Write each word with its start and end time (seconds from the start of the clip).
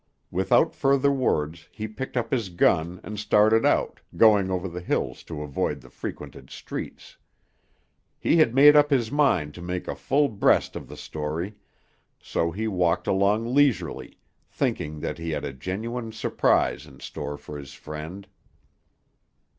Without 0.31 0.73
further 0.73 1.11
words, 1.11 1.69
he 1.71 1.87
picked 1.87 2.17
up 2.17 2.31
his 2.31 2.49
gun, 2.49 2.99
and 3.03 3.19
started 3.19 3.67
out, 3.67 3.99
going 4.17 4.49
over 4.49 4.67
the 4.67 4.81
hills 4.81 5.21
to 5.21 5.43
avoid 5.43 5.79
the 5.79 5.91
frequented 5.91 6.49
streets. 6.49 7.17
He 8.17 8.37
had 8.37 8.55
made 8.55 8.75
up 8.75 8.89
his 8.89 9.11
mind 9.11 9.53
to 9.53 9.61
make 9.61 9.87
a 9.87 9.93
full 9.93 10.27
breast 10.27 10.75
of 10.75 10.87
the 10.87 10.97
story, 10.97 11.53
so 12.19 12.49
he 12.49 12.67
walked 12.67 13.05
along 13.05 13.53
leisurely, 13.53 14.17
thinking 14.49 15.01
that 15.01 15.19
he 15.19 15.29
had 15.29 15.45
a 15.45 15.53
genuine 15.53 16.11
surprise 16.11 16.87
in 16.87 16.99
store 16.99 17.37
for 17.37 17.55
his 17.59 17.75
friend. 17.75 18.27